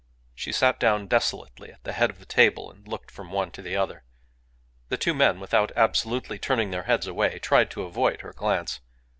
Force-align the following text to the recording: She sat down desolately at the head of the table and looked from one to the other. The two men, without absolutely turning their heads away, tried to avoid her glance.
She 0.33 0.51
sat 0.51 0.79
down 0.79 1.05
desolately 1.05 1.71
at 1.71 1.83
the 1.83 1.93
head 1.93 2.09
of 2.09 2.17
the 2.17 2.25
table 2.25 2.71
and 2.71 2.87
looked 2.87 3.11
from 3.11 3.31
one 3.31 3.51
to 3.51 3.61
the 3.61 3.75
other. 3.75 4.03
The 4.89 4.97
two 4.97 5.13
men, 5.13 5.39
without 5.39 5.71
absolutely 5.75 6.39
turning 6.39 6.71
their 6.71 6.85
heads 6.89 7.05
away, 7.05 7.37
tried 7.37 7.69
to 7.69 7.83
avoid 7.83 8.21
her 8.21 8.33
glance. 8.33 8.79